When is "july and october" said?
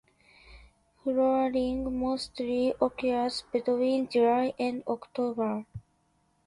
4.09-5.67